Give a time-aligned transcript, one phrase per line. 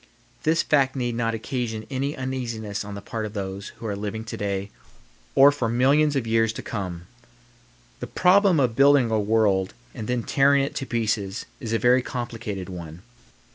[0.41, 4.23] This fact need not occasion any uneasiness on the part of those who are living
[4.25, 4.71] to day
[5.35, 7.05] or for millions of years to come.
[7.99, 12.01] The problem of building a world and then tearing it to pieces is a very
[12.01, 13.03] complicated one.